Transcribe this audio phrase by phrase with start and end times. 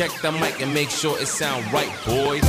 [0.00, 2.42] Check the mic and make sure it sound right, boys.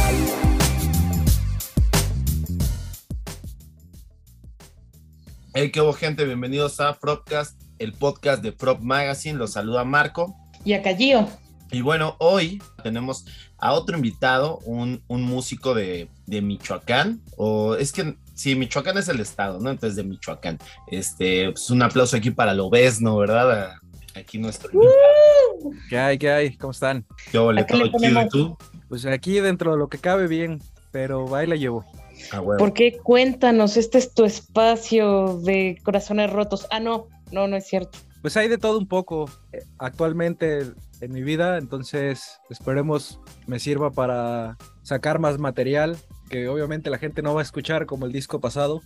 [5.54, 6.24] Hey, qué hubo, gente.
[6.24, 9.38] Bienvenidos a Propcast, el podcast de Prop Magazine.
[9.38, 10.34] Los saluda Marco.
[10.64, 11.28] Y acá Gio.
[11.74, 13.26] Y bueno, hoy tenemos
[13.58, 19.10] a otro invitado, un, un músico de, de, Michoacán, o es que sí, Michoacán es
[19.10, 19.72] el estado, ¿no?
[19.72, 20.58] Entonces de Michoacán.
[20.88, 23.74] Este, pues un aplauso aquí para Lobesno, ¿verdad?
[24.16, 26.18] Aquí nuestro uh, ¿Qué hay?
[26.18, 26.58] ¿Qué hay?
[26.58, 27.06] ¿Cómo están?
[27.32, 28.58] ¿Qué ole, todo chido, ¿y tú?
[28.90, 30.62] Pues aquí dentro de lo que cabe bien,
[30.92, 31.86] pero ahí la llevo.
[32.32, 32.60] Ah, bueno.
[32.60, 32.98] ¿Por qué?
[32.98, 36.68] Cuéntanos, este es tu espacio de corazones rotos.
[36.72, 38.00] Ah, no, no, no es cierto.
[38.22, 40.64] Pues hay de todo un poco eh, actualmente
[41.00, 45.98] en mi vida, entonces esperemos me sirva para sacar más material
[46.32, 48.82] que obviamente la gente no va a escuchar como el disco pasado,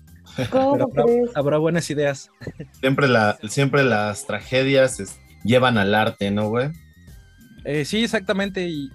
[0.49, 2.31] ¿Cómo pero habrá, habrá, buenas ideas.
[2.80, 6.71] Siempre, la, siempre las tragedias es, llevan al arte, ¿no, güey?
[7.63, 8.90] Eh, sí, exactamente, y,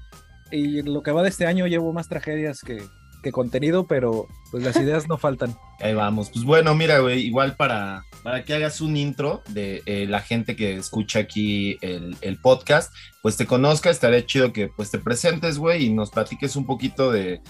[0.51, 2.83] y lo que va de este año llevo más tragedias que,
[3.23, 5.55] que contenido, pero pues las ideas no faltan.
[5.81, 6.31] Ahí vamos.
[6.31, 10.57] Pues bueno, mira, güey, igual para, para que hagas un intro de eh, la gente
[10.57, 12.93] que escucha aquí el, el, podcast,
[13.23, 17.13] pues te conozca, estaría chido que pues te presentes, güey, y nos platiques un poquito
[17.13, 17.41] de,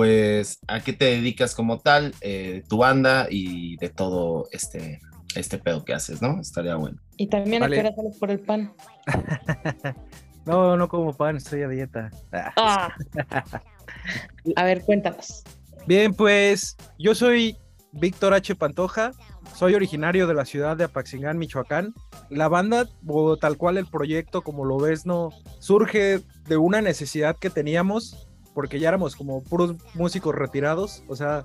[0.00, 4.98] pues, a qué te dedicas como tal, eh, tu banda y de todo este,
[5.34, 6.40] este pedo que haces, ¿no?
[6.40, 6.96] Estaría bueno.
[7.18, 7.78] Y también vale.
[7.78, 8.72] a qué hora sales por el pan.
[10.46, 12.08] no, no como pan, estoy a dieta.
[12.32, 12.94] Ah.
[14.56, 15.44] A ver, cuéntanos.
[15.86, 17.58] Bien, pues yo soy
[17.92, 18.54] Víctor H.
[18.54, 19.12] Pantoja,
[19.54, 21.92] soy originario de la ciudad de Apaxingán, Michoacán.
[22.30, 27.36] La banda, o tal cual el proyecto, como lo ves, no surge de una necesidad
[27.36, 31.44] que teníamos, porque ya éramos como puros músicos retirados, o sea,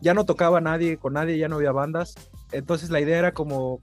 [0.00, 2.14] ya no tocaba nadie, con nadie ya no había bandas.
[2.52, 3.80] Entonces la idea era como,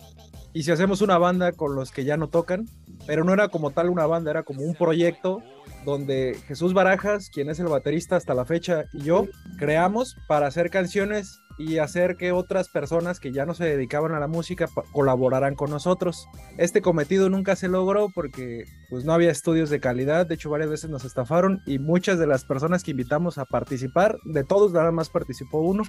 [0.53, 2.67] ¿y si hacemos una banda con los que ya no tocan?
[3.08, 5.41] Pero no era como tal una banda, era como un proyecto
[5.83, 10.69] donde Jesús Barajas, quien es el baterista hasta la fecha, y yo creamos para hacer
[10.69, 15.56] canciones y hacer que otras personas que ya no se dedicaban a la música colaboraran
[15.56, 16.28] con nosotros.
[16.57, 20.69] Este cometido nunca se logró porque pues no había estudios de calidad, de hecho varias
[20.69, 24.91] veces nos estafaron y muchas de las personas que invitamos a participar, de todos nada
[24.91, 25.84] más participó uno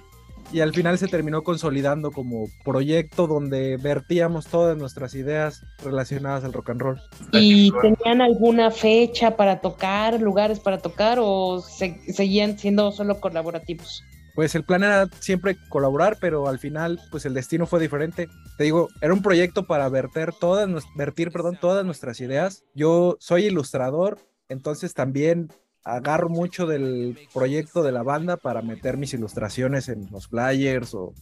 [0.51, 6.53] y al final se terminó consolidando como proyecto donde vertíamos todas nuestras ideas relacionadas al
[6.53, 7.01] rock and roll.
[7.31, 14.03] ¿Y tenían alguna fecha para tocar, lugares para tocar o se seguían siendo solo colaborativos?
[14.33, 18.29] Pues el plan era siempre colaborar, pero al final, pues el destino fue diferente.
[18.57, 22.63] Te digo, era un proyecto para verter todas, vertir, perdón, todas nuestras ideas.
[22.73, 24.17] Yo soy ilustrador,
[24.49, 25.51] entonces también
[25.83, 31.13] agarro mucho del proyecto de la banda para meter mis ilustraciones en los flyers o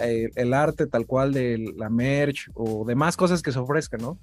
[0.00, 4.18] eh, el arte tal cual de la merch o demás cosas que se ofrezcan, ¿no?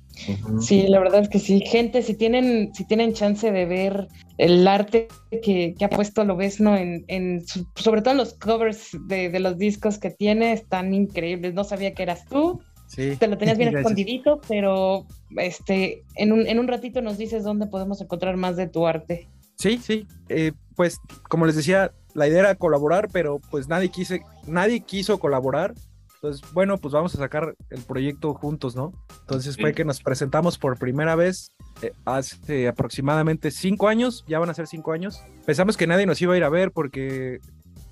[0.61, 1.61] Sí, la verdad es que sí.
[1.65, 4.07] Gente, si tienen, si tienen chance de ver
[4.37, 5.07] el arte
[5.41, 9.39] que, que ha puesto Lobesno en, en su, sobre todo en los covers de, de,
[9.39, 11.53] los discos que tiene, están increíbles.
[11.53, 12.61] No sabía que eras tú.
[12.87, 13.15] Sí.
[13.17, 15.07] Te lo tenías bien escondidito, pero
[15.37, 19.29] este, en un, en un ratito nos dices dónde podemos encontrar más de tu arte.
[19.57, 20.05] Sí, sí.
[20.29, 20.99] Eh, pues
[21.29, 25.73] como les decía, la idea era colaborar, pero pues nadie, quise, nadie quiso colaborar.
[26.15, 28.93] Entonces, bueno, pues vamos a sacar el proyecto juntos, ¿no?
[29.21, 34.49] Entonces fue que nos presentamos por primera vez eh, hace aproximadamente cinco años, ya van
[34.49, 35.21] a ser cinco años.
[35.45, 37.39] Pensamos que nadie nos iba a ir a ver porque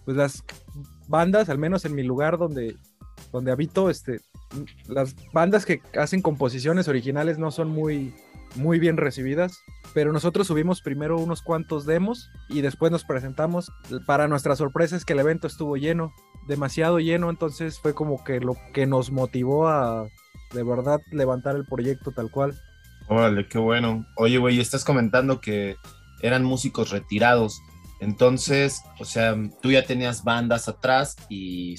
[0.05, 0.43] pues las
[1.09, 2.77] bandas, al menos en mi lugar donde,
[3.33, 4.21] donde habito, este,
[4.87, 8.13] las bandas que hacen composiciones originales no son muy,
[8.55, 9.63] muy bien recibidas,
[9.93, 13.71] pero nosotros subimos primero unos cuantos demos y después nos presentamos.
[14.05, 16.13] Para nuestra sorpresa es que el evento estuvo lleno,
[16.47, 20.07] demasiado lleno, entonces fue como que lo que nos motivó a
[20.53, 22.59] de verdad levantar el proyecto tal cual.
[23.07, 24.05] Órale, qué bueno.
[24.15, 25.75] Oye, güey, estás comentando que
[26.21, 27.61] eran músicos retirados.
[27.99, 31.75] Entonces, o sea, tú ya tenías bandas atrás y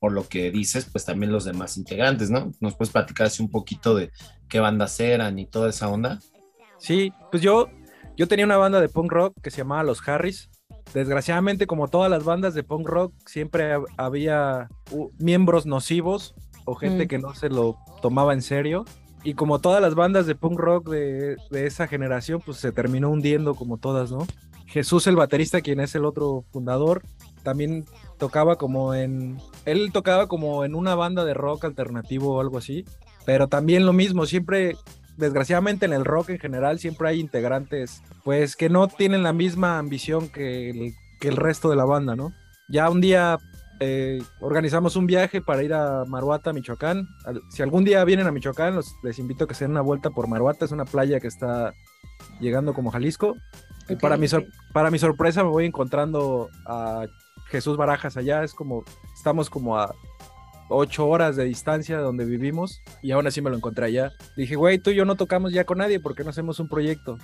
[0.00, 2.52] por lo que dices, pues también los demás integrantes, ¿no?
[2.58, 4.10] ¿Nos puedes platicar así un poquito de
[4.48, 6.18] qué bandas eran y toda esa onda?
[6.78, 7.68] Sí, pues yo,
[8.16, 10.48] yo tenía una banda de punk rock que se llamaba Los Harris.
[10.94, 14.68] Desgraciadamente, como todas las bandas de punk rock, siempre había
[15.18, 17.08] miembros nocivos o gente mm.
[17.08, 18.86] que no se lo tomaba en serio.
[19.22, 23.10] Y como todas las bandas de punk rock de, de esa generación, pues se terminó
[23.10, 24.26] hundiendo como todas, ¿no?
[24.64, 27.02] Jesús, el baterista, quien es el otro fundador,
[27.42, 27.84] también
[28.20, 29.38] tocaba como en.
[29.64, 32.84] Él tocaba como en una banda de rock alternativo o algo así.
[33.26, 34.76] Pero también lo mismo, siempre,
[35.16, 39.78] desgraciadamente en el rock en general, siempre hay integrantes, pues que no tienen la misma
[39.78, 42.32] ambición que el, que el resto de la banda, ¿no?
[42.68, 43.38] Ya un día
[43.80, 47.08] eh, organizamos un viaje para ir a Maruata, Michoacán.
[47.50, 50.10] Si algún día vienen a Michoacán, los, les invito a que se den una vuelta
[50.10, 50.66] por Maruata.
[50.66, 51.72] Es una playa que está
[52.40, 53.36] llegando como Jalisco.
[53.88, 54.26] Y Ok, para, mi
[54.72, 57.06] para mi sorpresa me voy encontrando a
[57.50, 59.94] Jesús Barajas allá, es como, estamos como a
[60.68, 64.12] ocho horas de distancia de donde vivimos y aún así me lo encontré allá.
[64.36, 66.68] Dije, güey, tú y yo no tocamos ya con nadie, ¿por qué no hacemos un
[66.68, 67.18] proyecto?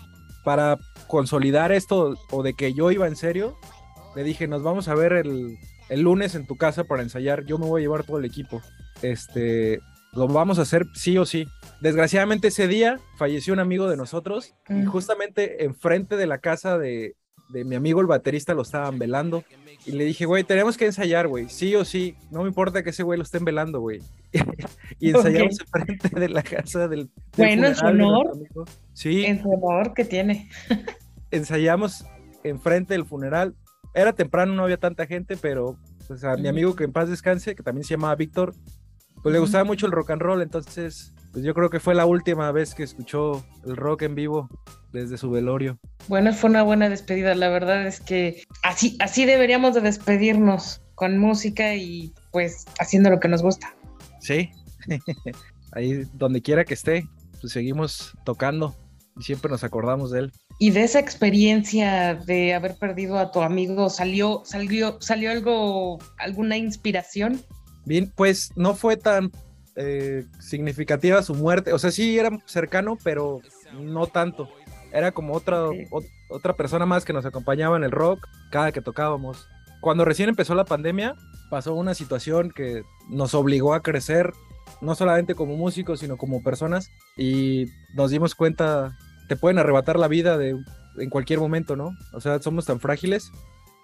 [0.44, 3.56] Para consolidar esto o de que yo iba en serio,
[4.14, 5.56] le dije, nos vamos a ver el,
[5.88, 8.60] el lunes en tu casa para ensayar, yo me voy a llevar todo el equipo.
[9.02, 9.80] Este,
[10.12, 11.46] lo vamos a hacer sí o sí.
[11.80, 17.14] Desgraciadamente ese día falleció un amigo de nosotros y justamente enfrente de la casa de,
[17.48, 19.44] de mi amigo el baterista lo estaban velando
[19.84, 22.90] y le dije, güey, tenemos que ensayar, güey, sí o sí, no me importa que
[22.90, 24.00] ese güey lo estén velando, güey.
[24.98, 27.06] y ensayamos enfrente de la casa del...
[27.06, 28.38] del Bueno, en su honor.
[28.92, 30.50] Sí, En su honor que tiene.
[31.30, 32.04] ensayamos
[32.42, 33.54] enfrente del funeral.
[33.94, 37.54] Era temprano, no había tanta gente, pero pues, a mi amigo que en paz descanse,
[37.54, 38.54] que también se llamaba Víctor,
[39.22, 42.06] pues le gustaba mucho el rock and roll, entonces pues yo creo que fue la
[42.06, 44.48] última vez que escuchó el rock en vivo
[44.94, 45.78] desde su velorio.
[46.08, 47.34] Bueno, fue una buena despedida.
[47.34, 53.20] La verdad es que así, así deberíamos de despedirnos con música y pues haciendo lo
[53.20, 53.76] que nos gusta.
[54.18, 54.48] Sí,
[55.72, 57.06] ahí donde quiera que esté,
[57.42, 58.74] pues seguimos tocando
[59.18, 60.32] y siempre nos acordamos de él.
[60.58, 66.56] Y de esa experiencia de haber perdido a tu amigo, ¿salió, salió, salió algo, alguna
[66.56, 67.42] inspiración?
[67.84, 69.30] Bien, pues no fue tan
[69.76, 71.72] eh, significativa su muerte.
[71.72, 73.40] O sea, sí era cercano, pero
[73.78, 74.48] no tanto.
[74.92, 75.64] Era como otra,
[76.30, 79.48] otra persona más que nos acompañaba en el rock cada que tocábamos.
[79.80, 81.14] Cuando recién empezó la pandemia,
[81.50, 84.32] pasó una situación que nos obligó a crecer,
[84.80, 86.90] no solamente como músicos, sino como personas.
[87.16, 88.96] Y nos dimos cuenta,
[89.28, 90.56] te pueden arrebatar la vida de,
[90.98, 91.90] en cualquier momento, ¿no?
[92.12, 93.30] O sea, somos tan frágiles.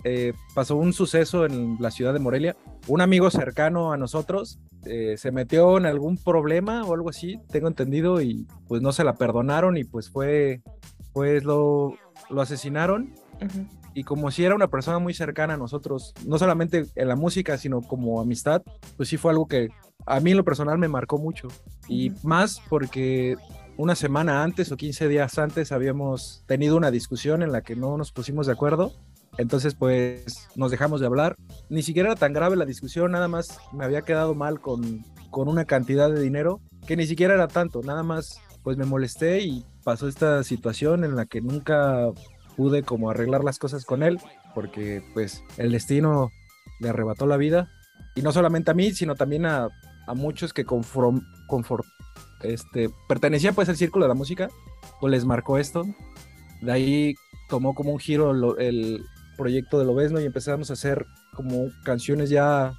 [0.04, 2.56] Eh, pasó un suceso en la ciudad de Morelia
[2.88, 7.68] un amigo cercano a nosotros eh, se metió en algún problema o algo así, tengo
[7.68, 10.62] entendido, y pues no se la perdonaron y pues fue,
[11.12, 11.96] pues lo,
[12.30, 13.14] lo asesinaron.
[13.94, 17.58] Y como si era una persona muy cercana a nosotros, no solamente en la música,
[17.58, 18.62] sino como amistad,
[18.96, 19.68] pues sí fue algo que
[20.06, 21.48] a mí en lo personal me marcó mucho.
[21.88, 23.36] Y más porque
[23.76, 27.96] una semana antes o 15 días antes habíamos tenido una discusión en la que no
[27.96, 28.92] nos pusimos de acuerdo.
[29.38, 31.36] Entonces, pues nos dejamos de hablar.
[31.68, 35.48] Ni siquiera era tan grave la discusión, nada más me había quedado mal con, con
[35.48, 39.64] una cantidad de dinero que ni siquiera era tanto, nada más pues me molesté y
[39.84, 42.08] pasó esta situación en la que nunca
[42.56, 44.18] pude como arreglar las cosas con él,
[44.54, 46.30] porque pues el destino
[46.80, 47.68] le arrebató la vida.
[48.14, 49.68] Y no solamente a mí, sino también a,
[50.06, 51.86] a muchos que conform, conform-
[52.42, 54.48] este, pertenecían pues al círculo de la música,
[55.00, 55.84] pues les marcó esto.
[56.60, 57.14] De ahí
[57.48, 59.04] tomó como un giro lo- el
[59.42, 61.04] proyecto de Lobesno y empezamos a hacer
[61.34, 62.74] como canciones ya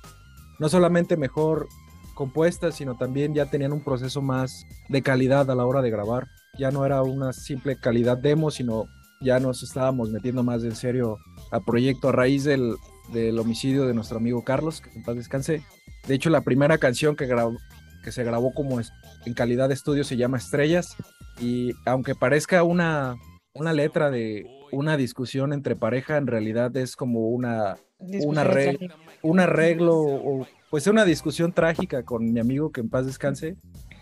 [0.59, 1.67] no solamente mejor
[2.15, 6.29] compuestas, sino también ya tenían un proceso más de calidad a la hora de grabar.
[6.57, 8.85] Ya no era una simple calidad demo, sino
[9.19, 11.17] ya nos estábamos metiendo más en serio
[11.51, 12.75] al proyecto a raíz del,
[13.11, 15.63] del homicidio de nuestro amigo Carlos, que en paz descanse.
[16.07, 17.57] De hecho, la primera canción que, grabó,
[18.05, 20.95] que se grabó como en calidad de estudio se llama Estrellas
[21.41, 23.17] y aunque parezca una,
[23.53, 27.77] una letra de una discusión entre pareja, en realidad es como una,
[28.37, 28.79] arreglo.
[28.79, 28.95] trágica.
[29.21, 33.55] un arreglo o pues una discusión trágica con mi amigo que en paz descanse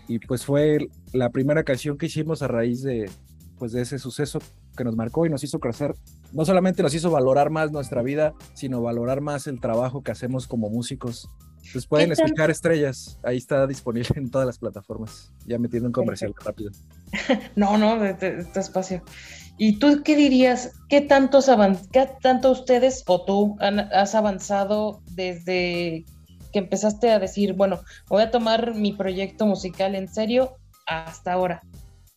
[0.08, 3.10] y pues fue la primera canción que hicimos a raíz de
[3.58, 4.40] pues de ese suceso
[4.76, 5.94] que nos marcó y nos hizo crecer.
[6.32, 10.48] No solamente nos hizo valorar más nuestra vida, sino valorar más el trabajo que hacemos
[10.48, 11.28] como músicos.
[11.72, 15.32] Pues pueden ¿Qué tan- escuchar Estrellas, ahí está disponible en todas las plataformas.
[15.46, 16.70] Ya metiendo un comercial rápido.
[17.54, 19.02] No, no, de, de- de espacio.
[19.58, 20.72] ¿Y tú qué dirías?
[20.88, 21.50] ¿Qué, tantos
[21.92, 26.04] qué tanto ustedes o tú has avanzado desde
[26.52, 30.56] que empezaste a decir, bueno, voy a tomar mi proyecto musical en serio
[30.86, 31.62] hasta ahora?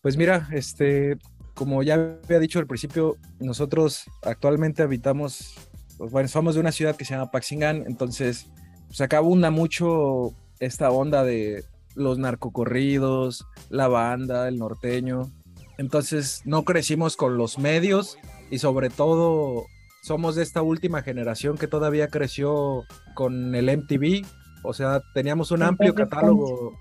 [0.02, 1.18] Pues mira, este,
[1.54, 5.56] como ya había dicho al principio, nosotros actualmente habitamos,
[5.98, 8.48] pues bueno, somos de una ciudad que se llama Paxingán, entonces,
[8.88, 11.64] pues acá abunda mucho esta onda de
[11.96, 15.32] los narcocorridos, la banda, el norteño.
[15.78, 18.18] Entonces, no crecimos con los medios
[18.50, 19.66] y sobre todo
[20.04, 22.84] somos de esta última generación que todavía creció
[23.16, 24.26] con el MTV,
[24.64, 26.74] o sea, teníamos un amplio catálogo,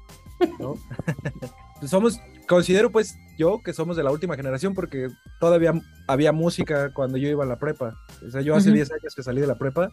[0.58, 0.74] ¿no?
[1.88, 5.08] somos, considero pues yo que somos de la última generación porque
[5.40, 5.72] todavía
[6.06, 7.94] había música cuando yo iba a la prepa.
[8.26, 8.76] O sea, yo hace Ujú.
[8.76, 9.88] 10 años que salí de la prepa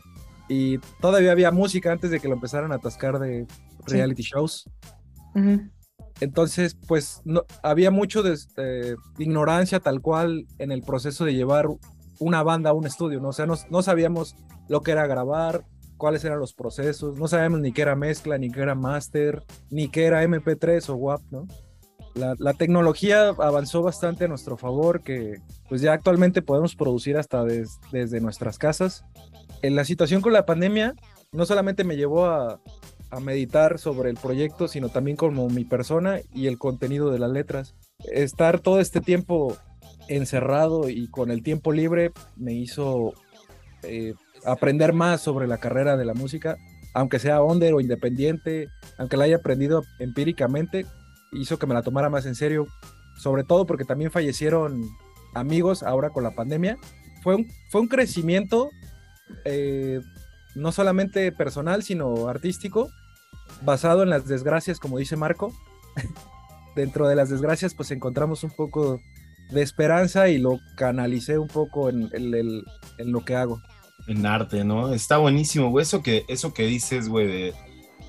[0.47, 3.47] y todavía había música antes de que lo empezaran a atascar de
[3.87, 3.93] Sí.
[3.93, 4.69] reality shows.
[5.35, 5.69] Ujú.
[6.21, 7.21] Entonces, pues
[7.63, 11.67] había mucho de este, ignorancia tal cual en el proceso de llevar
[12.19, 13.29] una banda a un estudio, ¿no?
[13.29, 14.35] O sea, no, sabíamos
[14.69, 15.65] lo que era grabar,
[15.97, 19.89] cuáles eran los procesos, no sabíamos ni qué era mezcla, ni qué era master, ni
[19.89, 21.47] qué era MP3 o WAP, ¿no?
[22.13, 27.79] la, tecnología avanzó bastante a nuestro favor, que pues ya actualmente podemos producir hasta des-
[27.91, 29.05] desde nuestras casas.
[29.61, 30.95] En la situación con la pandemia,
[31.31, 32.59] no solamente me llevó a,
[33.11, 37.29] a meditar sobre el proyecto, sino también como mi persona y el contenido de las
[37.29, 37.75] letras.
[38.11, 39.57] Estar todo este tiempo
[40.07, 43.13] encerrado y con el tiempo libre me hizo
[43.83, 44.13] eh,
[44.45, 46.57] aprender más sobre la carrera de la música,
[46.93, 50.85] aunque sea under o independiente, aunque la haya aprendido empíricamente,
[51.33, 52.67] hizo que me la tomara más en serio,
[53.17, 54.83] sobre todo porque también fallecieron
[55.33, 56.77] amigos ahora con la pandemia.
[57.23, 58.69] Fue un, fue un crecimiento
[59.45, 60.01] eh,
[60.55, 62.89] no solamente personal, sino artístico,
[63.61, 65.53] basado en las desgracias, como dice Marco.
[66.75, 69.01] Dentro de las desgracias, pues encontramos un poco
[69.51, 72.09] de esperanza y lo canalicé un poco en,
[72.99, 73.61] lo que hago.
[74.07, 74.93] En arte, ¿no?
[74.93, 75.83] Está buenísimo, güey.
[75.83, 77.53] Eso que, eso que dices, güey, de,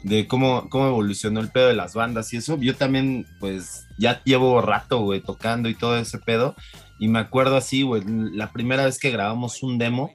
[0.04, 2.56] de cómo, cómo evolucionó el pedo de las bandas y eso.
[2.58, 6.54] Yo también, pues, ya llevo rato, güey, tocando y todo ese pedo.
[6.98, 10.14] Y me acuerdo así, güey, la primera vez que grabamos un demo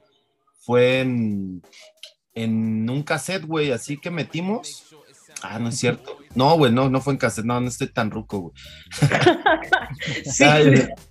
[0.60, 1.62] fue en,
[2.34, 4.84] en un cassette, güey, así que metimos.
[5.42, 6.18] Ah, no es cierto.
[6.34, 8.54] No, güey, no, no fue en cassette, no, no estoy tan ruco, güey.
[10.24, 10.44] Sí.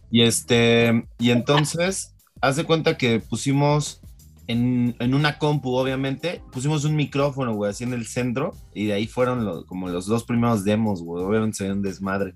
[0.09, 4.01] Y este, y entonces, haz de cuenta que pusimos
[4.47, 8.93] en, en una compu, obviamente, pusimos un micrófono, güey, así en el centro, y de
[8.93, 12.33] ahí fueron como los dos primeros demos, güey, obviamente se dio un desmadre,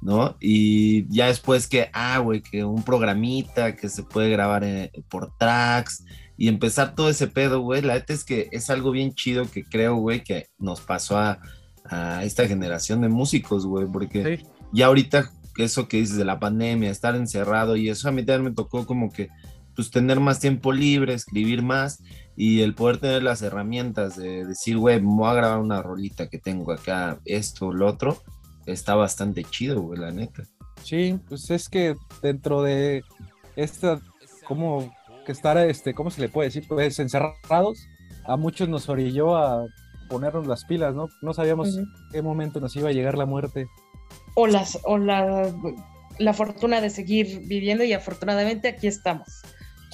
[0.00, 0.36] ¿no?
[0.40, 5.36] Y ya después que, ah, güey, que un programita que se puede grabar eh, por
[5.38, 6.04] tracks,
[6.38, 9.64] y empezar todo ese pedo, güey, la neta es que es algo bien chido que
[9.64, 11.40] creo, güey, que nos pasó a,
[11.84, 14.46] a esta generación de músicos, güey, porque Sí.
[14.72, 18.44] ya ahorita eso que dices de la pandemia, estar encerrado y eso a mí también
[18.52, 19.28] me tocó como que
[19.74, 22.02] pues tener más tiempo libre, escribir más
[22.36, 26.28] y el poder tener las herramientas de decir, güey, me voy a grabar una rolita
[26.28, 28.22] que tengo acá, esto, lo otro,
[28.66, 30.44] está bastante chido, güey, la neta.
[30.84, 33.02] Sí, pues es que dentro de
[33.56, 34.00] esta,
[34.46, 34.92] como
[35.28, 36.64] que estar, este, ¿cómo se le puede decir?
[36.66, 37.86] Pues encerrados,
[38.24, 39.66] a muchos nos orilló a
[40.08, 41.10] ponernos las pilas, ¿no?
[41.20, 41.78] No sabíamos
[42.10, 43.66] qué momento nos iba a llegar la muerte.
[44.34, 45.52] o, las, o la,
[46.18, 49.42] la fortuna de seguir viviendo y afortunadamente aquí estamos.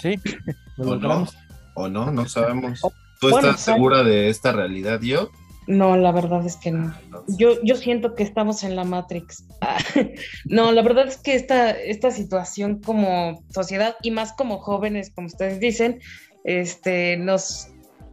[0.01, 0.15] Sí,
[0.77, 1.27] lo ¿O no?
[1.75, 2.13] ¿O no?
[2.13, 2.81] No sabemos.
[3.21, 5.31] ¿Tú Bueno, estás segura de esta realidad, yo?
[5.67, 6.95] No, la verdad es que no.
[7.39, 9.45] Yo, yo siento que estamos en la Matrix.
[9.61, 9.79] Ah,
[10.45, 15.27] No, la verdad es que esta, esta situación como sociedad y más como jóvenes, como
[15.27, 16.01] ustedes dicen,
[16.45, 17.69] este, nos,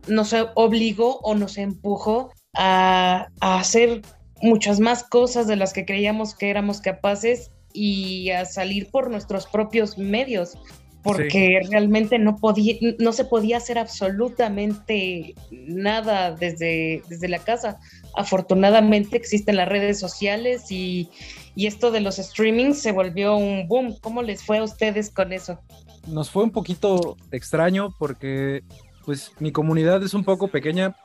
[0.07, 4.01] nos obligó o nos empujó a, a hacer
[4.41, 9.45] muchas más cosas de las que creíamos que éramos capaces y a salir por nuestros
[9.47, 10.57] propios medios,
[11.03, 17.79] porque realmente no, podía, no se podía hacer absolutamente nada desde, desde la casa.
[18.15, 21.09] Afortunadamente existen las redes sociales y,
[21.55, 23.95] y esto de los streamings se volvió un boom.
[24.01, 25.59] ¿Cómo les fue a ustedes con eso?
[26.07, 28.63] Nos fue un poquito extraño porque,
[29.05, 30.95] pues, mi comunidad es un poco pequeña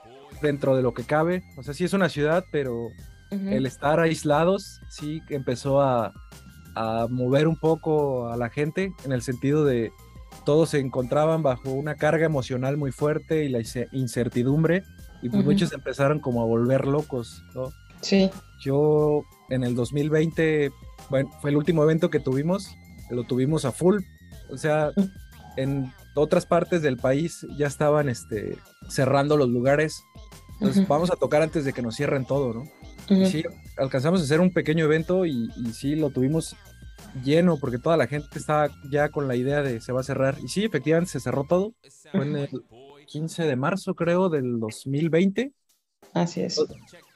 [0.42, 1.42] dentro de lo que cabe.
[1.56, 2.88] O sea, sí es una ciudad, pero
[3.30, 6.12] el estar aislados sí empezó a,
[6.76, 9.90] a mover un poco a la gente en el sentido de
[10.44, 14.84] todos se encontraban bajo una carga emocional muy fuerte y la ince- incertidumbre
[15.22, 15.50] y pues Ujú.
[15.52, 17.72] muchos empezaron como a volver locos, ¿no?
[18.02, 18.30] Sí.
[18.60, 20.70] Yo en el 2020,
[21.08, 22.76] bueno, fue el último evento que tuvimos,
[23.10, 24.00] lo tuvimos a full,
[24.50, 24.90] o sea,
[25.56, 30.02] en otras partes del país ya estaban este, cerrando los lugares,
[30.60, 32.64] entonces vamos a tocar antes de que nos cierren todo, ¿no?
[33.08, 33.44] Sí,
[33.76, 36.56] alcanzamos a hacer un pequeño evento y, y sí, lo tuvimos
[37.24, 40.36] lleno porque toda la gente estaba ya con la idea de se va a cerrar.
[40.42, 41.74] Y sí, efectivamente se cerró todo.
[42.10, 42.48] Fue en el
[43.06, 45.52] 15 de marzo, creo, del 2020.
[46.12, 46.60] Así es.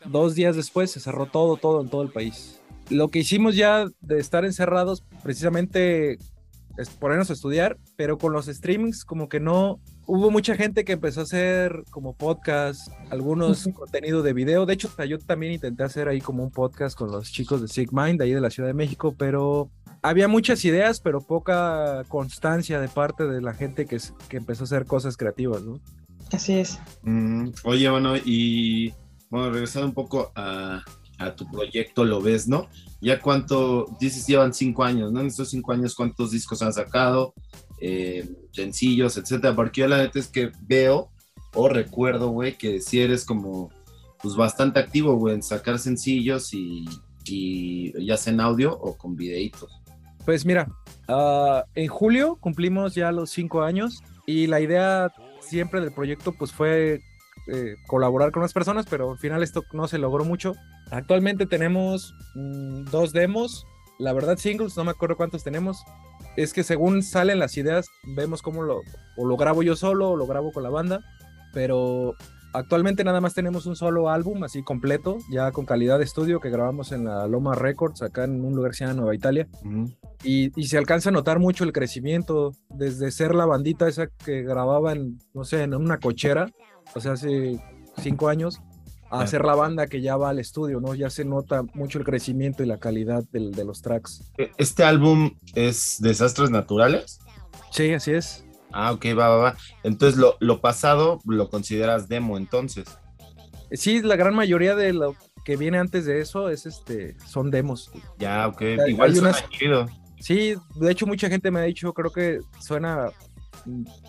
[0.07, 2.61] Dos días después se cerró todo, todo en todo el país.
[2.89, 6.19] Lo que hicimos ya de estar encerrados, precisamente
[6.77, 9.81] es ponernos a estudiar, pero con los streamings como que no...
[10.13, 14.67] Hubo mucha gente que empezó a hacer como podcast, algunos contenido de video.
[14.67, 17.93] De hecho, yo también intenté hacer ahí como un podcast con los chicos de Sick
[17.93, 19.71] Mind, de ahí de la Ciudad de México, pero
[20.03, 23.99] había muchas ideas, pero poca constancia de parte de la gente que,
[24.29, 25.79] que empezó a hacer cosas creativas, ¿no?
[26.33, 26.81] Así es.
[27.03, 28.93] Mm, oye, bueno, y
[29.31, 30.83] bueno, regresando un poco a,
[31.19, 32.67] a tu proyecto, lo ves, ¿no?
[33.01, 35.21] Ya cuánto, dices, llevan cinco años, ¿no?
[35.21, 37.33] En estos cinco años, ¿cuántos discos han sacado?
[37.81, 39.57] Eh, sencillos, etcétera.
[39.57, 41.11] Porque yo la neta es que veo
[41.55, 43.71] o recuerdo, güey, que si eres como,
[44.23, 46.85] pues bastante activo, güey, en sacar sencillos y,
[47.25, 49.71] ya sea en audio o con videitos.
[50.25, 50.69] Pues mira,
[51.09, 56.53] ah, en julio cumplimos ya los cinco años y la idea siempre del proyecto pues
[56.53, 57.01] fue
[57.47, 60.55] eh, colaborar con las personas, pero al final esto no se logró mucho.
[60.91, 63.65] Actualmente tenemos mm, dos demos,
[63.99, 65.85] la verdad singles, no me acuerdo cuántos tenemos.
[66.37, 68.83] Es que según salen las ideas, vemos cómo lo,
[69.17, 71.01] o lo grabo yo solo o lo grabo con la banda,
[71.53, 72.15] pero
[72.53, 76.51] actualmente nada más tenemos un solo álbum así completo, ya con calidad de estudio que
[76.51, 79.49] grabamos en la Loma Records, acá en un lugar que se llama Nueva Italia.
[80.23, 84.43] Y, y se alcanza a notar mucho el crecimiento desde ser la bandita esa que
[84.43, 86.51] grababa en, no sé, en una cochera,
[86.95, 87.61] o sea, hace
[87.99, 88.61] cinco años,
[89.11, 90.95] a ser la banda que ya va al estudio, ¿no?
[90.95, 94.31] Ya se nota mucho el crecimiento y la calidad del- de los tracks.
[94.39, 97.19] E- ¿Este álbum es Desastres Naturales?
[97.73, 98.45] Sí, así es.
[98.73, 99.57] Ah, ok, va, va, va.
[99.83, 102.87] Entonces lo, lo pasado lo consideras demo entonces.
[103.73, 107.91] Sí, la gran mayoría de lo que viene antes de eso es este, son demos.
[108.19, 108.63] Ya, ok.
[108.89, 109.87] Igual suena unas- chido.
[110.21, 113.11] Sí, de hecho mucha gente me ha dicho, creo que suena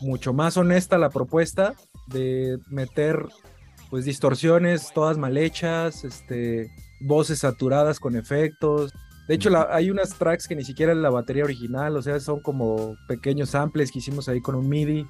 [0.01, 1.73] mucho más honesta la propuesta
[2.07, 3.25] de meter
[3.91, 6.71] pues distorsiones todas mal hechas, este,
[7.01, 8.91] voces saturadas con efectos.
[9.27, 12.19] De hecho, la- hay unas tracks que ni siquiera es la batería original, o sea,
[12.19, 15.07] son como pequeños samples que hicimos ahí con un MIDI,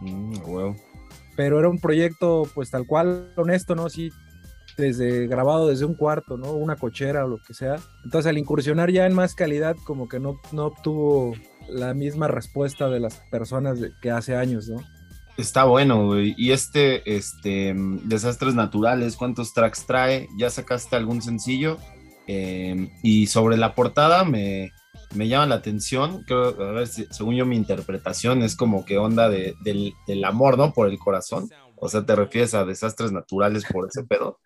[0.00, 0.74] Mm, huevo.
[1.36, 3.88] pero era un proyecto pues tal cual honesto, ¿no?
[3.88, 4.10] Sí,
[4.76, 6.52] desde grabado desde un cuarto, ¿no?
[6.52, 7.76] Una cochera o lo que sea.
[8.04, 11.34] Entonces al incursionar ya en más calidad como que no, no obtuvo
[11.68, 14.78] la misma respuesta de las personas que hace años, ¿no?
[15.36, 16.34] Está bueno, güey.
[16.38, 17.74] Y este, este,
[18.04, 20.28] Desastres Naturales, ¿cuántos tracks trae?
[20.38, 21.78] ¿Ya sacaste algún sencillo?
[22.26, 24.70] Eh, y sobre la portada me,
[25.14, 29.28] me llama la atención, creo, a ver según yo mi interpretación es como que onda
[29.28, 30.72] de, del, del amor, ¿no?
[30.72, 31.50] Por el corazón.
[31.76, 34.38] O sea, te refieres a desastres naturales por ese pedo,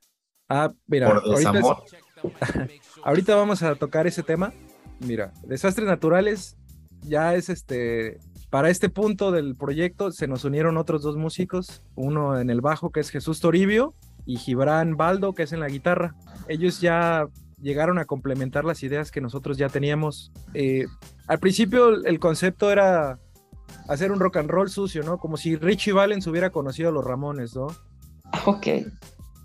[0.50, 1.82] Ah, mira, por ahorita, es- desamor.
[3.04, 4.52] ahorita vamos a tocar ese tema.
[5.00, 6.56] Mira, desastres naturales
[7.02, 8.18] ya es este...
[8.50, 12.90] Para este punto del proyecto se nos unieron otros dos músicos, uno en el bajo
[12.90, 16.14] que es Jesús Toribio y Gibran Baldo que es en la guitarra.
[16.48, 17.26] Ellos ya
[17.60, 20.32] llegaron a complementar las ideas que nosotros ya teníamos.
[20.54, 20.86] Eh,
[21.26, 23.18] al principio el- concepto era
[23.88, 25.18] hacer un rock and roll sucio, ¿no?
[25.18, 27.66] Como si Richie Valens hubiera conocido a los Ramones, ¿no?
[28.46, 28.66] Ok.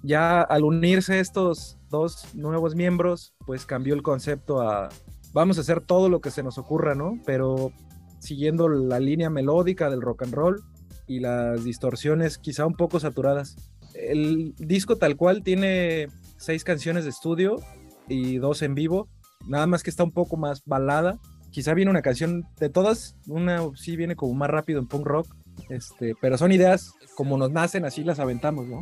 [0.05, 4.89] ya al unirse estos dos nuevos miembros, pues cambió el concepto a
[5.33, 7.17] vamos a hacer todo lo que se nos ocurra, ¿no?
[7.25, 7.71] Pero
[8.23, 10.63] siguiendo la línea melódica del rock and roll
[11.07, 13.55] y las distorsiones quizá un poco saturadas.
[13.93, 16.07] El disco tal cual tiene
[16.37, 17.57] seis canciones de estudio
[18.07, 19.09] y dos en vivo,
[19.45, 21.19] nada más que está un poco más balada.
[21.51, 25.27] Quizá viene una canción de todas, una sí viene como más rápido en punk rock,
[25.69, 28.81] este, pero son ideas como nos nacen, así las aventamos, ¿no?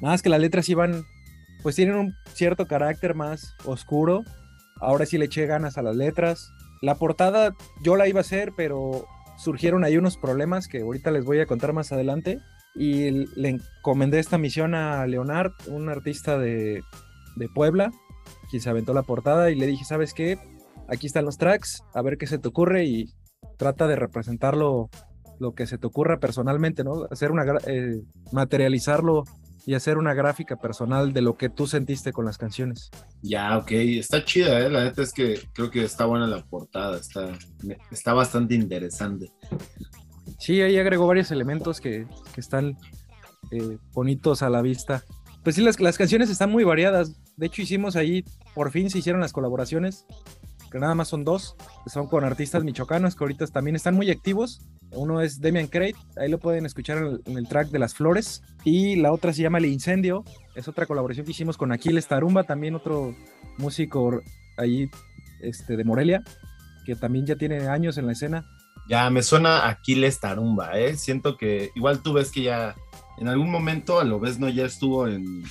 [0.00, 1.04] Nada más que las letras iban,
[1.62, 4.22] pues tienen un cierto carácter más oscuro.
[4.80, 6.50] Ahora sí le eché ganas a las letras.
[6.82, 9.06] La portada yo la iba a hacer, pero
[9.38, 12.38] surgieron ahí unos problemas que ahorita les voy a contar más adelante.
[12.74, 16.82] Y le encomendé esta misión a Leonard, un artista de,
[17.36, 17.92] de Puebla,
[18.50, 20.38] quien se aventó la portada y le dije, ¿sabes qué?
[20.88, 23.12] Aquí están los tracks, a ver qué se te ocurre y
[23.58, 24.90] trata de representarlo
[25.38, 27.04] lo que se te ocurra personalmente, ¿no?
[27.10, 28.00] Hacer una, eh,
[28.32, 29.24] materializarlo
[29.66, 32.90] y hacer una gráfica personal de lo que tú sentiste con las canciones.
[33.22, 34.70] Ya, ok, está chida, ¿eh?
[34.70, 37.32] La neta es que creo que está buena la portada, está,
[37.90, 39.32] está bastante interesante.
[40.38, 42.76] Sí, ahí agregó varios elementos que, que están
[43.50, 45.04] eh, bonitos a la vista.
[45.44, 47.12] Pues sí, las, las canciones están muy variadas.
[47.36, 50.06] De hecho, hicimos ahí, por fin se hicieron las colaboraciones,
[50.72, 51.54] que nada más son dos.
[51.84, 54.62] que Son con artistas michoacanos que ahorita también están muy activos.
[54.94, 57.94] Uno es Demian Crate, ahí lo pueden escuchar en el, en el track de Las
[57.94, 58.42] Flores.
[58.64, 62.44] Y la otra se llama El Incendio, es otra colaboración que hicimos con Aquiles Tarumba,
[62.44, 63.14] también otro
[63.58, 64.20] músico
[64.58, 64.90] ahí
[65.40, 66.22] este, de Morelia,
[66.84, 68.44] que también ya tiene años en la escena.
[68.88, 70.96] Ya me suena Aquiles Tarumba, ¿eh?
[70.96, 72.74] Siento que igual tú ves que ya
[73.18, 75.44] en algún momento a lo ves no ya estuvo en,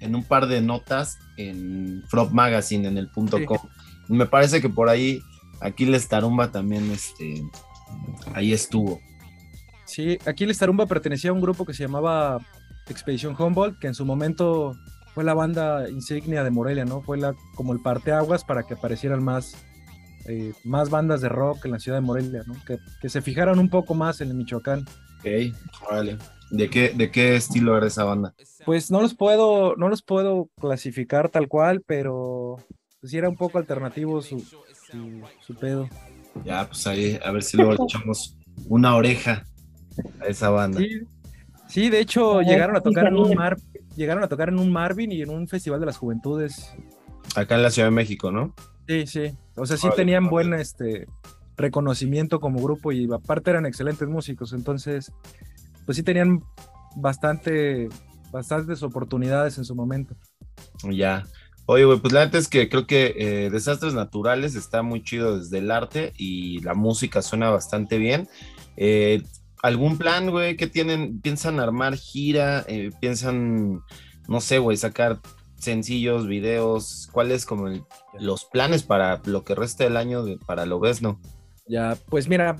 [0.00, 3.46] en un par de notas en Frog Magazine en el punto Sí.
[3.46, 3.58] com.
[4.08, 5.20] Me parece que por ahí
[5.60, 7.42] Aquiles Tarumba también este
[8.34, 9.00] ahí estuvo.
[9.84, 12.40] Sí, Aquiles Tarumba pertenecía a un grupo que se llamaba
[12.88, 14.76] Expedition Humboldt, que en su momento
[15.14, 17.00] fue la banda insignia de Morelia, ¿no?
[17.00, 19.56] Fue la, como el parteaguas para que aparecieran más,
[20.26, 22.54] eh, más bandas de rock en la ciudad de Morelia, ¿no?
[22.66, 24.84] Que, que se fijaran un poco más en el Michoacán.
[25.20, 25.54] Ok,
[25.88, 26.18] órale.
[26.50, 28.34] ¿De qué, ¿De qué estilo era esa banda?
[28.64, 32.58] Pues no los puedo, no los puedo clasificar tal cual, pero
[33.00, 35.88] pues sí era un poco alternativo su, su, su pedo.
[36.44, 38.36] Ya, pues ahí, a ver si luego le echamos
[38.68, 39.44] una oreja
[40.20, 40.80] a esa banda.
[40.80, 41.00] Sí,
[41.68, 43.56] sí, de hecho llegaron a tocar en un mar,
[43.96, 46.74] llegaron a tocar en un Marvin y en un festival de las juventudes
[47.34, 48.54] Acá en la Ciudad de México, ¿no?
[48.86, 49.36] Sí, sí.
[49.56, 51.06] O sea, sí tenían buen este
[51.56, 54.52] reconocimiento como grupo y aparte eran excelentes músicos.
[54.52, 55.12] Entonces,
[55.84, 56.42] pues sí tenían
[56.96, 57.88] bastante,
[58.30, 60.14] bastantes oportunidades en su momento.
[60.84, 61.26] Ya.
[61.68, 65.38] Oye, güey, pues la neta es que creo que eh, Desastres Naturales está muy chido
[65.38, 68.28] desde el arte y la música suena bastante bien.
[68.76, 69.22] Eh,
[69.62, 71.20] ¿Algún plan, güey, que tienen?
[71.20, 72.64] ¿Piensan armar gira?
[72.68, 73.82] Eh, ¿Piensan,
[74.28, 75.18] no sé, güey, sacar
[75.58, 77.08] sencillos, videos?
[77.10, 77.68] ¿Cuáles como
[78.20, 81.20] los planes para lo que resta del año para lo ves, no?
[81.66, 82.56] Ya, pues mira,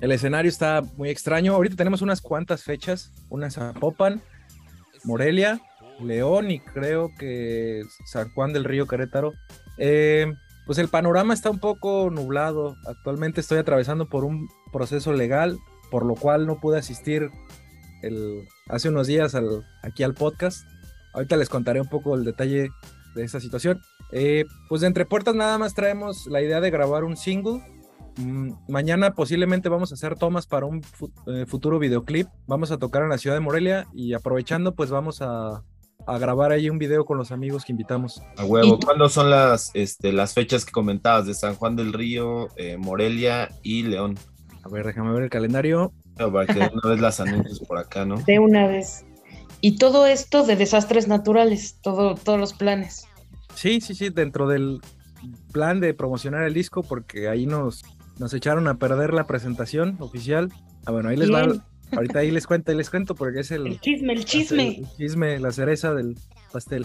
[0.00, 1.54] el escenario está muy extraño.
[1.54, 4.20] Ahorita tenemos unas cuantas fechas, una en Zapopan,
[5.04, 5.60] Morelia,
[6.00, 9.32] León y creo que San Juan del Río Querétaro.
[9.78, 10.32] Eh,
[10.66, 12.76] pues el panorama está un poco nublado.
[12.86, 15.58] Actualmente estoy atravesando por un proceso legal,
[15.90, 17.30] por lo cual no pude asistir
[18.02, 20.66] el, hace unos días al, aquí al podcast.
[21.14, 22.68] Ahorita les contaré un poco el detalle
[23.14, 23.80] de esa situación.
[24.12, 27.62] Eh, pues de entre puertas nada más traemos la idea de grabar un single
[28.18, 30.82] Mm, Mañana posiblemente vamos a hacer tomas para un
[31.26, 32.26] eh, futuro videoclip.
[32.46, 35.62] Vamos a tocar en la ciudad de Morelia y aprovechando, pues vamos a,
[36.08, 38.22] a grabar ahí un video con los amigos que invitamos.
[38.38, 38.78] A huevo.
[38.82, 43.50] ¿Cuándo son las, este, las fechas que comentabas de San Juan del Río, eh, Morelia
[43.62, 44.18] y León?
[44.64, 45.92] A ver, déjame ver el calendario.
[46.16, 48.16] Pero Para que de una vez las anuncies por acá, ¿no?
[48.22, 49.04] De una vez.
[49.60, 53.06] Y todo esto de desastres naturales, todo, todos los planes.
[53.54, 54.80] Sí, sí, sí, dentro del
[55.52, 57.84] plan de promocionar el disco, porque ahí nos,
[58.18, 60.50] nos echaron a perder la presentación oficial.
[60.86, 61.46] Ah, bueno, ahí les va.
[61.92, 64.82] Ahorita ahí les cuento, ahí les cuento, porque es el, El chisme, el El chisme.
[64.96, 66.16] chisme, la cereza del
[66.52, 66.84] pastel.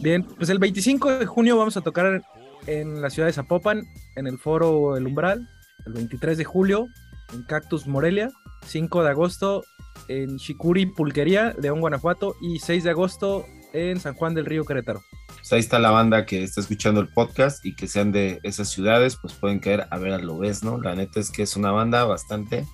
[0.00, 2.22] Bien, pues el 25 de junio vamos a tocar
[2.66, 3.84] en la ciudad de Zapopan,
[4.16, 5.48] en el foro El Umbral.
[5.86, 6.88] El 23 de julio
[7.32, 8.30] en Cactus Morelia.
[8.66, 9.62] 5 de agosto
[10.08, 12.34] en Chicuri Pulquería, León, Guanajuato.
[12.40, 15.02] Y 6 de agosto en San Juan del Río, Querétaro.
[15.36, 18.70] Pues ahí está la banda que está escuchando el podcast y que sean de esas
[18.70, 20.80] ciudades, pues pueden caer a ver a lo ves, ¿no?
[20.80, 22.64] La neta es que es una banda bastante.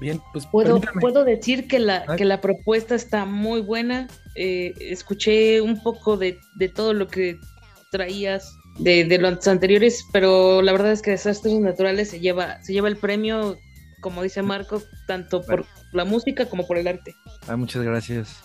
[0.00, 1.00] Bien, pues Puedo, permítame.
[1.00, 4.08] puedo decir que la, que la propuesta está muy buena.
[4.34, 7.38] Eh, escuché un poco de, de todo lo que
[7.90, 12.72] traías de, de los anteriores, pero la verdad es que Desastres Naturales se lleva, se
[12.72, 13.56] lleva el premio,
[14.00, 17.14] como dice Marco, tanto por la música como por el arte.
[17.46, 18.42] Ah, muchas gracias.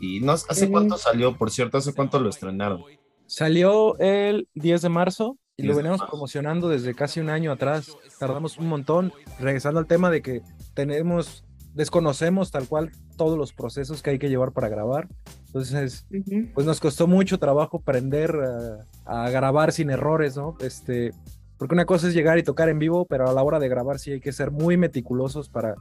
[0.00, 1.36] Y no, ¿hace cuánto salió?
[1.36, 2.82] Por cierto, ¿hace cuánto lo estrenaron?
[3.26, 7.96] Salió el 10 de marzo y 10 lo veníamos promocionando desde casi un año atrás.
[8.18, 9.12] Tardamos un montón.
[9.38, 10.42] Regresando al tema de que
[10.74, 15.08] tenemos, desconocemos tal cual todos los procesos que hay que llevar para grabar.
[15.46, 16.48] Entonces, Ujú.
[16.54, 20.56] pues nos costó mucho trabajo aprender eh, a grabar sin errores, ¿no?
[20.60, 21.12] Este,
[21.58, 23.98] porque una cosa es llegar y tocar en vivo, pero a la hora de grabar
[23.98, 25.74] sí hay que ser muy meticulosos para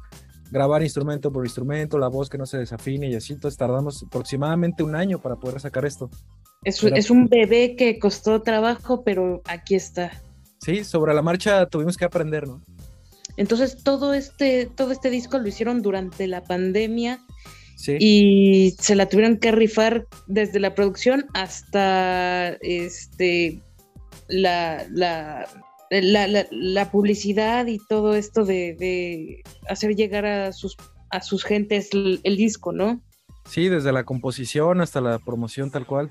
[0.52, 3.34] grabar instrumento por instrumento, la voz que no se desafine y así.
[3.34, 6.10] Entonces tardamos aproximadamente un año para poder sacar esto.
[6.64, 10.12] Es, Pero- es un bebé que costó trabajo, pero aquí está.
[10.62, 12.62] Sí, sobre la marcha tuvimos que aprender, ¿no?
[13.38, 17.20] Entonces todo este, todo este disco lo hicieron durante la pandemia
[17.76, 17.98] Sí.
[18.00, 23.62] y se la tuvieron que rifar desde la producción hasta este
[24.30, 25.48] la, la,
[25.90, 30.78] la, la- publicidad y todo esto de, de hacer llegar a sus
[31.10, 33.02] a sus gentes el, el disco, ¿no?
[33.50, 36.10] Sí, desde la composición hasta la promoción tal cual.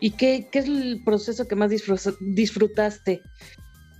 [0.00, 3.20] ¿Y qué, qué es el proceso que más disfrut- disfrutaste?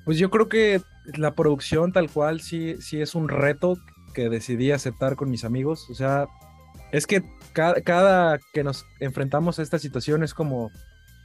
[0.04, 0.80] Pues yo creo que
[1.16, 3.76] la producción tal cual sí, sí es un reto
[4.14, 5.88] que decidí aceptar con mis amigos.
[5.90, 6.26] O sea,
[6.90, 10.70] es que cada, cada que nos enfrentamos a esta situación es como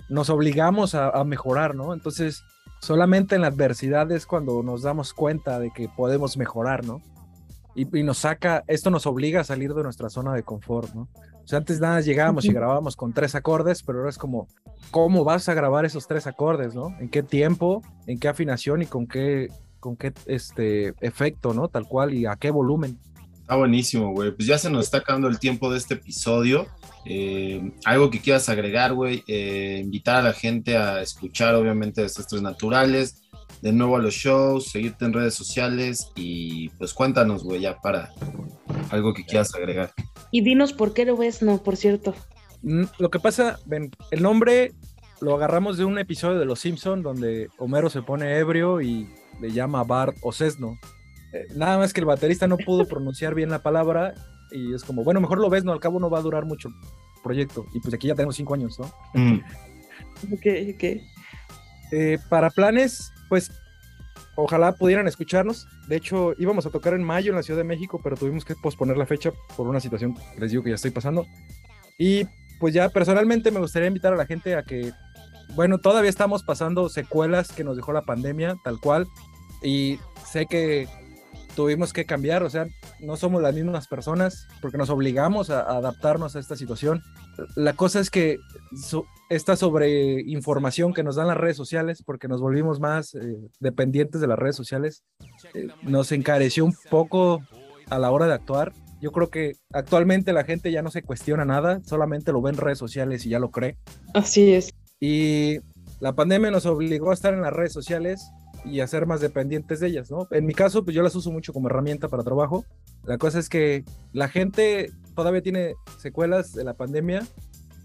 [0.09, 1.93] nos obligamos a, a mejorar, ¿no?
[1.93, 2.43] Entonces,
[2.81, 7.01] solamente en la adversidad es cuando nos damos cuenta de que podemos mejorar, ¿no?
[7.77, 11.07] Y, y nos saca, esto nos obliga a salir de nuestra zona de confort, ¿no?
[11.47, 14.49] O sea, antes nada llegábamos y grabábamos con tres acordes, pero ahora es como,
[14.91, 16.93] ¿cómo vas a grabar esos tres acordes, no?
[16.99, 19.47] ¿En qué tiempo, en qué afinación y con qué,
[19.79, 21.69] con qué este, efecto, ¿no?
[21.69, 22.99] Tal cual y a qué volumen.
[23.47, 24.31] Está buenísimo, güey.
[24.31, 26.67] Pues ya se nos está acabando el tiempo de este episodio.
[27.05, 29.23] Eh, algo que quieras agregar, güey.
[29.25, 33.21] Eh, invitar a la gente a escuchar, obviamente, Desastres Naturales.
[33.61, 38.11] De nuevo a los shows, seguirte en redes sociales y pues cuéntanos, güey, ya para
[38.89, 39.93] algo que quieras agregar.
[40.29, 42.13] Y dinos por qué lo ves, no, por cierto.
[42.63, 44.73] Mm, Lo que pasa, ven, el nombre
[45.21, 49.07] lo agarramos de un episodio de Los Simpson donde Homero se pone ebrio y
[49.39, 50.77] le llama Bart o Sesno.
[51.55, 54.13] Nada más que el baterista no pudo pronunciar bien la palabra
[54.51, 56.69] y es como, bueno, mejor lo ves, no, al cabo no va a durar mucho
[56.69, 57.65] el proyecto.
[57.73, 58.91] Y pues aquí ya tenemos cinco años, ¿no?
[59.13, 59.39] Mm,
[60.33, 60.83] Ok, ok.
[61.91, 63.51] Eh, para planes, pues
[64.35, 65.67] ojalá pudieran escucharnos.
[65.87, 68.55] De hecho, íbamos a tocar en mayo en la Ciudad de México, pero tuvimos que
[68.55, 71.25] posponer la fecha por una situación que les digo que ya estoy pasando.
[71.97, 72.25] Y
[72.59, 74.91] pues ya personalmente me gustaría invitar a la gente a que,
[75.55, 79.07] bueno, todavía estamos pasando secuelas que nos dejó la pandemia, tal cual.
[79.63, 80.87] Y sé que
[81.57, 82.67] tuvimos que cambiar, o sea,
[82.99, 87.01] no somos las mismas personas porque nos obligamos a, adaptarnos a esta situación.
[87.55, 88.37] La cosa es que
[89.31, 94.27] esta sobreinformación que nos dan las redes sociales, porque nos volvimos más eh, dependientes de
[94.27, 95.03] las redes sociales,
[95.55, 97.41] eh, nos encareció un poco
[97.89, 98.71] a la hora de actuar.
[99.01, 102.57] Yo creo que actualmente la gente ya no se cuestiona nada, solamente lo ve en
[102.57, 103.77] redes sociales y ya lo cree.
[104.13, 104.71] Así es.
[104.99, 105.57] Y
[105.99, 108.29] la pandemia nos obligó a estar en las redes sociales
[108.65, 110.27] y a ser más dependientes de ellas, ¿no?
[110.31, 112.65] En mi caso, pues yo las uso mucho como herramienta para trabajo.
[113.03, 117.25] La cosa es que la gente todavía tiene secuelas de la pandemia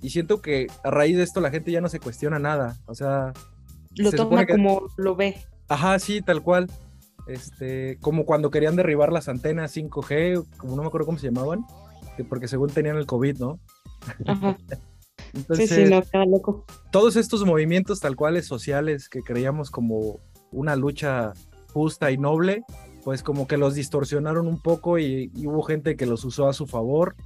[0.01, 2.95] y siento que a raíz de esto la gente ya no se cuestiona nada, o
[2.95, 3.33] sea...
[3.95, 5.37] Lo toma como lo ve.
[5.69, 6.71] Ajá, sí, tal cual.
[7.27, 11.65] Este, como cuando querían derribar las antenas 5G, como no me acuerdo cómo se llamaban,
[12.29, 13.61] porque según tenían el COVID, ¿no?
[14.27, 14.57] Ajá.
[15.55, 16.65] sí, sí, no, loco.
[16.91, 20.21] Todos estos movimientos tal cuales sociales que creíamos como
[20.53, 21.33] una lucha
[21.73, 22.65] justa y noble,
[23.05, 26.67] pues como que los distorsionaron un poco y, hubo gente que los usó a su
[26.67, 27.17] favor,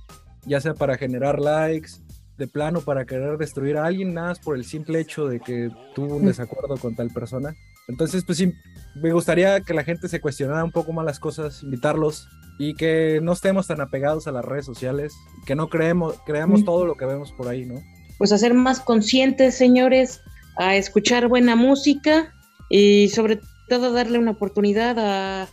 [0.47, 1.91] ya sea para generar likes,
[2.39, 5.71] de plano para querer destruir a alguien, nada más por el simple hecho de que
[5.95, 7.55] tuvo un desacuerdo con tal persona.
[7.89, 8.53] Entonces, pues sí,
[8.97, 13.21] me gustaría que la gente se cuestionara un poco más las cosas, invitarlos y que
[13.23, 15.15] no estemos tan apegados a las redes sociales,
[15.47, 17.83] que no creemos, creamos todo lo que vemos por ahí, ¿no?
[18.19, 20.21] Pues a ser más conscientes, señores,
[20.57, 22.33] a escuchar buena música
[22.69, 25.49] y sobre todo darle una oportunidad a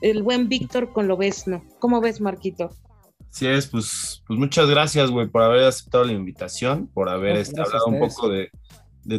[0.00, 1.62] el buen Víctor con lo ves, ¿no?
[1.78, 2.70] ¿Cómo ves, Marquito?
[3.30, 7.60] Sí, es, pues, pues muchas gracias, güey, por haber aceptado la invitación, por haber este,
[7.60, 8.50] hablado un poco de,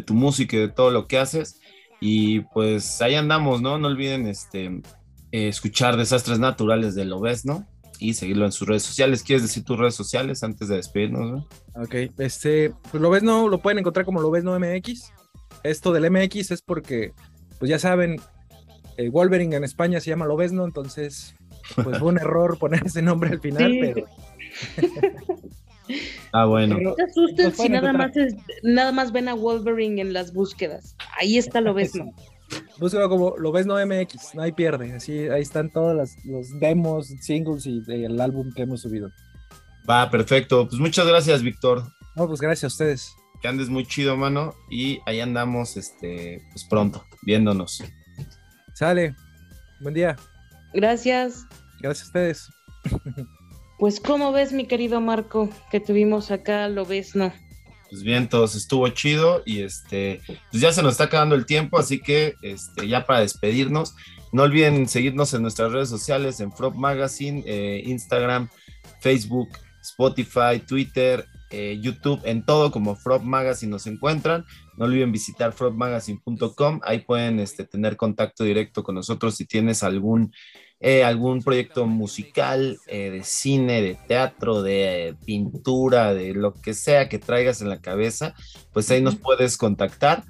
[0.01, 1.59] tu música y de todo lo que haces.
[1.99, 3.77] Y pues ahí andamos, ¿no?
[3.77, 4.81] No olviden este,
[5.31, 7.67] eh, escuchar Desastres Naturales de ¿no?
[7.99, 9.21] y seguirlo en sus redes sociales.
[9.21, 11.45] ¿Quieres decir tus redes sociales antes de despedirnos?
[11.75, 15.13] Ok, este, pues no lo pueden encontrar como no MX.
[15.63, 17.13] Esto del MX es porque
[17.61, 18.19] pues ya saben,
[18.97, 21.35] el Wolverine en España se llama Lobesno, entonces
[21.75, 24.07] pues fue un error poner ese nombre al final, pero...
[26.33, 26.79] ah, bueno.
[26.81, 28.13] No te asustes si nada más,
[28.63, 30.95] nada más ven a Wolverine en las búsquedas.
[31.19, 32.11] Ahí está Lobesno.
[32.79, 34.93] Búsquelo como Lobesno MX, no hay pierde.
[34.93, 39.11] Así, ahí están todos los demos, singles y el álbum que hemos subido.
[39.87, 40.67] Va, perfecto.
[40.67, 41.83] Pues muchas gracias, Víctor.
[42.15, 46.63] No, pues gracias a ustedes que andes muy chido, mano, y ahí andamos, este, pues
[46.65, 47.83] pronto, viéndonos.
[48.73, 49.15] Sale,
[49.81, 50.15] buen día.
[50.73, 51.45] Gracias.
[51.79, 52.49] Gracias a ustedes.
[53.81, 57.33] Pues, ¿cómo ves, mi querido Marco, que tuvimos acá, lo ves, no?
[57.89, 61.79] Pues bien, todos estuvo chido y este, pues ya se nos está acabando el tiempo,
[61.79, 63.95] así que este, ya para despedirnos,
[64.31, 68.49] no olviden seguirnos en nuestras redes sociales, en Frog Magazine, eh, Instagram,
[68.99, 69.49] Facebook,
[69.81, 74.45] Spotify, Twitter, eh, YouTube, en todo como Frog Magazine nos encuentran.
[74.77, 80.31] No olviden visitar frogmagazine.com, ahí pueden este, tener contacto directo con nosotros si tienes algún,
[80.79, 87.09] eh, algún proyecto musical, eh, de cine, de teatro, de pintura, de lo que sea
[87.09, 88.33] que traigas en la cabeza,
[88.71, 90.23] pues ahí nos puedes contactar.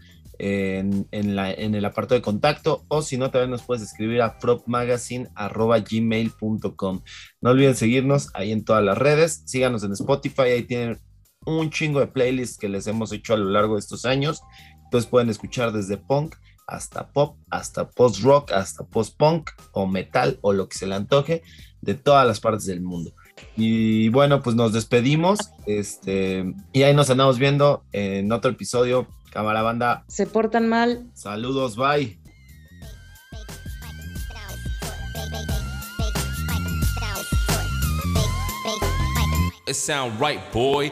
[0.44, 1.06] En,
[1.36, 7.02] la, en, el apartado de contacto o si no también nos puedes escribir a frogmagazine.gmail.com
[7.42, 10.98] no olviden seguirnos ahí en todas las redes síganos en Spotify ahí tienen
[11.46, 14.42] un chingo de playlists que les hemos hecho a lo largo de estos años.
[14.84, 16.36] Entonces pueden escuchar desde punk
[16.68, 20.96] hasta pop, hasta post rock, hasta post punk o metal o lo que se le
[20.96, 21.42] antoje
[21.82, 23.14] de todas las partes del mundo.
[23.58, 25.40] Y bueno, pues nos despedimos.
[25.66, 29.08] Este, y ahí nos andamos viendo en otro episodio.
[29.32, 30.04] Cámara banda.
[30.08, 31.10] Se portan mal.
[31.14, 32.20] Saludos, bye.
[39.68, 40.92] It sound right, boy.